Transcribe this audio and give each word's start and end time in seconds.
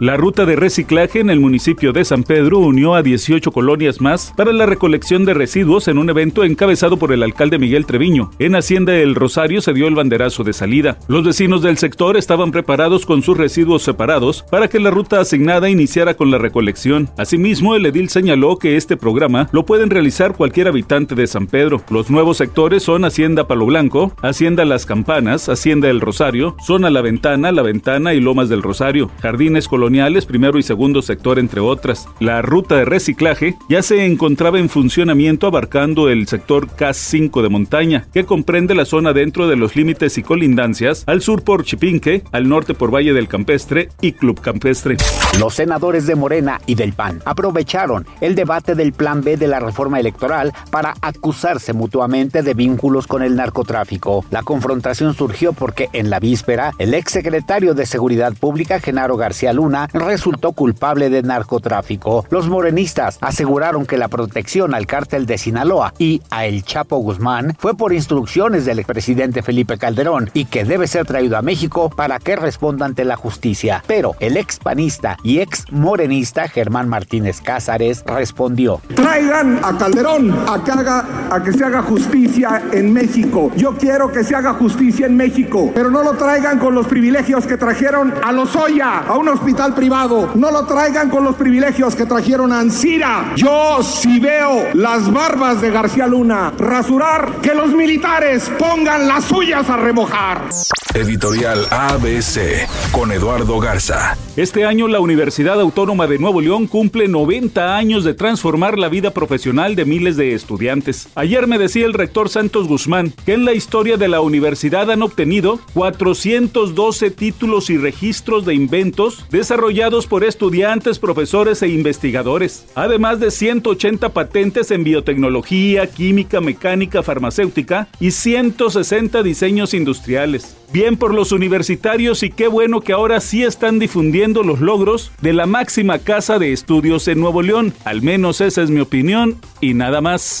La 0.00 0.16
ruta 0.16 0.46
de 0.46 0.56
reciclaje 0.56 1.20
en 1.20 1.30
el 1.30 1.38
municipio 1.38 1.92
de 1.92 2.04
San 2.04 2.24
Pedro 2.24 2.58
unió 2.58 2.94
a 2.94 3.02
18 3.02 3.52
colonias 3.52 4.00
más 4.00 4.32
para 4.36 4.52
la 4.52 4.66
recolección 4.66 5.24
de 5.24 5.34
residuos 5.34 5.86
en 5.86 5.98
un 5.98 6.10
evento 6.10 6.42
encabezado 6.44 6.96
por 6.96 7.12
el 7.12 7.22
alcalde 7.22 7.58
Miguel 7.58 7.86
Treviño. 7.86 8.30
En 8.38 8.56
Hacienda 8.56 8.96
El 8.96 9.14
Rosario 9.14 9.60
se 9.60 9.72
dio 9.72 9.86
el 9.86 9.94
banderazo 9.94 10.42
de 10.44 10.54
salida. 10.54 10.98
Los 11.06 11.24
vecinos 11.24 11.62
del 11.62 11.78
sector 11.78 12.16
estaban 12.16 12.50
preparados 12.50 13.06
con 13.06 13.22
sus 13.22 13.36
residuos 13.36 13.82
separados 13.82 14.44
para 14.50 14.68
que 14.68 14.80
la 14.80 14.90
ruta 14.90 15.20
asignada 15.20 15.68
iniciara 15.68 16.14
con 16.14 16.30
la 16.30 16.38
recolección. 16.38 17.08
Asimismo, 17.16 17.74
el 17.74 17.86
edil 17.86 18.08
señaló 18.08 18.58
que 18.58 18.76
este 18.76 18.96
programa 18.96 19.48
lo 19.52 19.64
pueden 19.66 19.90
realizar 19.90 20.34
cualquier 20.34 20.68
habitante 20.68 21.14
de 21.14 21.26
San 21.26 21.46
Pedro. 21.46 21.82
Los 21.90 22.10
nuevos 22.10 22.38
sectores 22.38 22.82
son 22.82 23.04
Hacienda 23.04 23.46
Palo 23.46 23.66
Blanco, 23.66 24.12
Hacienda 24.22 24.64
Las 24.64 24.86
Campanas, 24.86 25.48
Hacienda 25.48 25.90
El 25.90 26.00
Rosario, 26.00 26.56
Zona 26.66 26.90
La 26.90 27.02
Ventana, 27.02 27.52
La 27.52 27.62
Ventana 27.62 28.14
y 28.14 28.20
Lomas 28.20 28.48
del 28.48 28.62
Rosario, 28.62 29.10
Jardines 29.20 29.68
Coloniales 29.68 29.81
primero 30.26 30.58
y 30.58 30.62
segundo 30.62 31.02
sector, 31.02 31.38
entre 31.38 31.60
otras. 31.60 32.08
La 32.20 32.42
ruta 32.42 32.76
de 32.76 32.84
reciclaje 32.84 33.56
ya 33.68 33.82
se 33.82 34.04
encontraba 34.04 34.58
en 34.58 34.68
funcionamiento 34.68 35.46
abarcando 35.46 36.08
el 36.08 36.26
sector 36.26 36.68
K5 36.68 37.42
de 37.42 37.48
montaña, 37.48 38.06
que 38.12 38.24
comprende 38.24 38.74
la 38.74 38.84
zona 38.84 39.12
dentro 39.12 39.48
de 39.48 39.56
los 39.56 39.76
límites 39.76 40.18
y 40.18 40.22
colindancias, 40.22 41.04
al 41.06 41.22
sur 41.22 41.42
por 41.42 41.64
Chipinque, 41.64 42.22
al 42.32 42.48
norte 42.48 42.74
por 42.74 42.94
Valle 42.94 43.12
del 43.12 43.28
Campestre 43.28 43.88
y 44.00 44.12
Club 44.12 44.40
Campestre. 44.40 44.96
Los 45.38 45.54
senadores 45.54 46.06
de 46.06 46.14
Morena 46.14 46.60
y 46.66 46.74
del 46.74 46.92
PAN 46.92 47.20
aprovecharon 47.24 48.06
el 48.20 48.34
debate 48.34 48.74
del 48.74 48.92
Plan 48.92 49.22
B 49.22 49.36
de 49.36 49.48
la 49.48 49.60
reforma 49.60 49.98
electoral 49.98 50.52
para 50.70 50.94
acusarse 51.00 51.72
mutuamente 51.72 52.42
de 52.42 52.54
vínculos 52.54 53.06
con 53.06 53.22
el 53.22 53.36
narcotráfico. 53.36 54.24
La 54.30 54.42
confrontación 54.42 55.14
surgió 55.14 55.52
porque 55.52 55.88
en 55.92 56.10
la 56.10 56.20
víspera, 56.20 56.72
el 56.78 56.94
exsecretario 56.94 57.74
de 57.74 57.86
Seguridad 57.86 58.34
Pública, 58.34 58.80
Genaro 58.80 59.16
García 59.16 59.52
Luna, 59.52 59.71
resultó 59.92 60.52
culpable 60.52 61.10
de 61.10 61.22
narcotráfico. 61.22 62.24
Los 62.30 62.48
morenistas 62.48 63.18
aseguraron 63.20 63.86
que 63.86 63.98
la 63.98 64.08
protección 64.08 64.74
al 64.74 64.86
cártel 64.86 65.26
de 65.26 65.38
Sinaloa 65.38 65.94
y 65.98 66.22
a 66.30 66.46
El 66.46 66.64
Chapo 66.64 66.98
Guzmán 66.98 67.56
fue 67.58 67.76
por 67.76 67.92
instrucciones 67.92 68.64
del 68.64 68.78
expresidente 68.78 69.42
Felipe 69.42 69.78
Calderón 69.78 70.30
y 70.34 70.46
que 70.46 70.64
debe 70.64 70.86
ser 70.86 71.06
traído 71.06 71.36
a 71.36 71.42
México 71.42 71.90
para 71.90 72.18
que 72.18 72.36
responda 72.36 72.86
ante 72.86 73.04
la 73.04 73.16
justicia. 73.16 73.82
Pero 73.86 74.14
el 74.20 74.36
ex 74.36 74.58
panista 74.58 75.16
y 75.22 75.40
ex 75.40 75.64
morenista 75.70 76.48
Germán 76.48 76.88
Martínez 76.88 77.40
Cázares 77.40 78.04
respondió. 78.06 78.80
Traigan 78.94 79.60
a 79.62 79.76
Calderón 79.76 80.32
a 80.48 80.62
que, 80.62 80.70
haga, 80.70 81.04
a 81.32 81.42
que 81.42 81.50
se 81.50 81.64
haga 81.64 81.82
justicia 81.82 82.62
en 82.72 82.92
México. 82.92 83.50
Yo 83.56 83.74
quiero 83.78 84.12
que 84.12 84.22
se 84.22 84.34
haga 84.34 84.52
justicia 84.52 85.06
en 85.06 85.16
México, 85.16 85.72
pero 85.74 85.90
no 85.90 86.02
lo 86.02 86.12
traigan 86.12 86.58
con 86.58 86.74
los 86.74 86.86
privilegios 86.86 87.46
que 87.46 87.56
trajeron 87.56 88.12
a 88.22 88.32
Lozoya, 88.32 88.98
a 88.98 89.16
un 89.16 89.30
hospital 89.30 89.74
privado. 89.74 90.30
No 90.34 90.50
lo 90.50 90.66
traigan 90.66 91.08
con 91.08 91.24
los 91.24 91.34
privilegios 91.36 91.94
que 91.94 92.04
trajeron 92.04 92.52
a 92.52 92.60
Ancira. 92.60 93.32
Yo 93.34 93.82
si 93.82 94.20
veo 94.20 94.74
las 94.74 95.10
barbas 95.10 95.62
de 95.62 95.70
García 95.70 96.06
Luna 96.06 96.52
rasurar, 96.58 97.40
que 97.40 97.54
los 97.54 97.72
militares 97.72 98.52
pongan 98.58 99.08
las 99.08 99.24
suyas 99.24 99.70
a 99.70 99.78
remojar. 99.78 100.50
Editorial 100.94 101.66
ABC 101.70 102.68
con 102.90 103.12
Eduardo 103.12 103.58
Garza. 103.58 104.18
Este 104.36 104.66
año 104.66 104.88
la 104.88 105.00
Universidad 105.00 105.58
Autónoma 105.58 106.06
de 106.06 106.18
Nuevo 106.18 106.42
León 106.42 106.66
cumple 106.66 107.08
90 107.08 107.76
años 107.76 108.04
de 108.04 108.12
transformar 108.12 108.78
la 108.78 108.90
vida 108.90 109.10
profesional 109.10 109.74
de 109.74 109.86
miles 109.86 110.18
de 110.18 110.34
estudiantes. 110.34 111.08
Ayer 111.22 111.46
me 111.46 111.56
decía 111.56 111.86
el 111.86 111.92
rector 111.92 112.28
Santos 112.28 112.66
Guzmán 112.66 113.12
que 113.24 113.34
en 113.34 113.44
la 113.44 113.54
historia 113.54 113.96
de 113.96 114.08
la 114.08 114.20
universidad 114.20 114.90
han 114.90 115.04
obtenido 115.04 115.60
412 115.74 117.12
títulos 117.12 117.70
y 117.70 117.76
registros 117.78 118.44
de 118.44 118.54
inventos 118.54 119.24
desarrollados 119.30 120.08
por 120.08 120.24
estudiantes, 120.24 120.98
profesores 120.98 121.62
e 121.62 121.68
investigadores, 121.68 122.66
además 122.74 123.20
de 123.20 123.30
180 123.30 124.08
patentes 124.08 124.72
en 124.72 124.82
biotecnología, 124.82 125.86
química, 125.86 126.40
mecánica, 126.40 127.04
farmacéutica 127.04 127.86
y 128.00 128.10
160 128.10 129.22
diseños 129.22 129.74
industriales. 129.74 130.56
Bien 130.72 130.96
por 130.96 131.14
los 131.14 131.30
universitarios 131.30 132.24
y 132.24 132.30
qué 132.30 132.48
bueno 132.48 132.80
que 132.80 132.94
ahora 132.94 133.20
sí 133.20 133.44
están 133.44 133.78
difundiendo 133.78 134.42
los 134.42 134.60
logros 134.60 135.12
de 135.20 135.34
la 135.34 135.46
máxima 135.46 136.00
casa 136.00 136.40
de 136.40 136.52
estudios 136.52 137.06
en 137.06 137.20
Nuevo 137.20 137.42
León. 137.42 137.72
Al 137.84 138.02
menos 138.02 138.40
esa 138.40 138.60
es 138.60 138.70
mi 138.70 138.80
opinión 138.80 139.40
y 139.60 139.74
nada 139.74 140.00
más. 140.00 140.40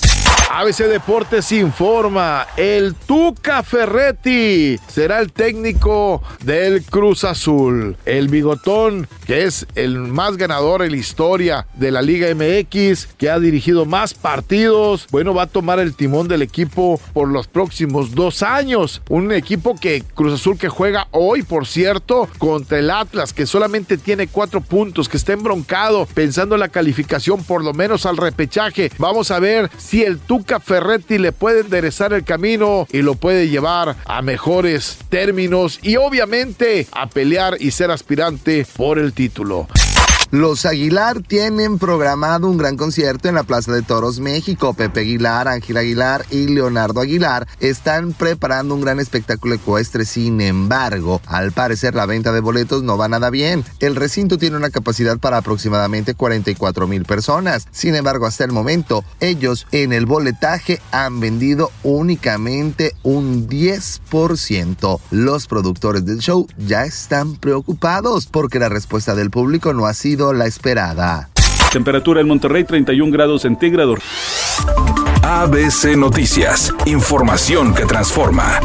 ABC 0.72 0.88
Deportes 0.88 1.52
informa, 1.52 2.46
el 2.56 2.94
Tuca 2.94 3.62
Ferretti 3.62 4.78
será 4.88 5.20
el 5.20 5.30
técnico 5.30 6.22
del 6.44 6.82
Cruz 6.82 7.24
Azul. 7.24 7.98
El 8.06 8.28
bigotón, 8.28 9.06
que 9.26 9.44
es 9.44 9.66
el 9.74 9.98
más 9.98 10.38
ganador 10.38 10.80
en 10.80 10.92
la 10.92 10.96
historia 10.96 11.66
de 11.74 11.90
la 11.90 12.00
Liga 12.00 12.28
MX, 12.34 13.06
que 13.18 13.28
ha 13.28 13.38
dirigido 13.38 13.84
más 13.84 14.14
partidos, 14.14 15.08
bueno, 15.10 15.34
va 15.34 15.42
a 15.42 15.46
tomar 15.46 15.78
el 15.78 15.94
timón 15.94 16.26
del 16.26 16.40
equipo 16.40 16.98
por 17.12 17.28
los 17.28 17.48
próximos 17.48 18.14
dos 18.14 18.42
años. 18.42 19.02
Un 19.10 19.30
equipo 19.30 19.74
que 19.78 20.02
Cruz 20.14 20.32
Azul 20.40 20.56
que 20.56 20.70
juega 20.70 21.08
hoy, 21.10 21.42
por 21.42 21.66
cierto, 21.66 22.30
contra 22.38 22.78
el 22.78 22.90
Atlas, 22.90 23.34
que 23.34 23.44
solamente 23.44 23.98
tiene 23.98 24.26
cuatro 24.26 24.62
puntos, 24.62 25.10
que 25.10 25.18
está 25.18 25.34
embroncado, 25.34 26.08
pensando 26.14 26.54
en 26.54 26.60
la 26.60 26.70
calificación 26.70 27.44
por 27.44 27.62
lo 27.62 27.74
menos 27.74 28.06
al 28.06 28.16
repechaje. 28.16 28.90
Vamos 28.96 29.30
a 29.30 29.38
ver 29.38 29.70
si 29.76 30.02
el 30.02 30.18
Tuca 30.18 30.61
Ferretti 30.64 31.18
le 31.18 31.32
puede 31.32 31.60
enderezar 31.60 32.12
el 32.12 32.24
camino 32.24 32.86
y 32.92 33.02
lo 33.02 33.14
puede 33.14 33.48
llevar 33.48 33.96
a 34.04 34.22
mejores 34.22 34.98
términos 35.08 35.78
y 35.82 35.96
obviamente 35.96 36.86
a 36.92 37.08
pelear 37.08 37.56
y 37.60 37.70
ser 37.70 37.90
aspirante 37.90 38.66
por 38.76 38.98
el 38.98 39.12
título. 39.12 39.68
Los 40.32 40.64
Aguilar 40.64 41.20
tienen 41.20 41.78
programado 41.78 42.48
un 42.48 42.56
gran 42.56 42.78
concierto 42.78 43.28
en 43.28 43.34
la 43.34 43.42
Plaza 43.42 43.70
de 43.70 43.82
Toros 43.82 44.18
México. 44.18 44.72
Pepe 44.72 45.00
Aguilar, 45.00 45.46
Ángel 45.46 45.76
Aguilar 45.76 46.24
y 46.30 46.46
Leonardo 46.46 47.02
Aguilar 47.02 47.46
están 47.60 48.14
preparando 48.14 48.74
un 48.74 48.80
gran 48.80 48.98
espectáculo 48.98 49.56
ecuestre. 49.56 50.06
Sin 50.06 50.40
embargo, 50.40 51.20
al 51.26 51.52
parecer 51.52 51.94
la 51.94 52.06
venta 52.06 52.32
de 52.32 52.40
boletos 52.40 52.82
no 52.82 52.96
va 52.96 53.08
nada 53.08 53.28
bien. 53.28 53.62
El 53.78 53.94
recinto 53.94 54.38
tiene 54.38 54.56
una 54.56 54.70
capacidad 54.70 55.18
para 55.18 55.36
aproximadamente 55.36 56.14
44 56.14 56.86
mil 56.86 57.04
personas. 57.04 57.68
Sin 57.70 57.94
embargo, 57.94 58.24
hasta 58.24 58.44
el 58.44 58.52
momento, 58.52 59.04
ellos 59.20 59.66
en 59.70 59.92
el 59.92 60.06
boletaje 60.06 60.80
han 60.92 61.20
vendido 61.20 61.70
únicamente 61.82 62.94
un 63.02 63.50
10%. 63.50 64.98
Los 65.10 65.46
productores 65.46 66.06
del 66.06 66.20
show 66.20 66.46
ya 66.56 66.86
están 66.86 67.36
preocupados 67.36 68.24
porque 68.24 68.58
la 68.58 68.70
respuesta 68.70 69.14
del 69.14 69.30
público 69.30 69.74
no 69.74 69.84
ha 69.84 69.92
sido 70.22 70.32
la 70.32 70.46
esperada. 70.46 71.30
Temperatura 71.72 72.20
en 72.20 72.28
Monterrey 72.28 72.64
31 72.64 73.10
grados 73.12 73.42
centígrados. 73.42 73.98
ABC 75.22 75.96
Noticias, 75.96 76.72
información 76.86 77.74
que 77.74 77.86
transforma. 77.86 78.60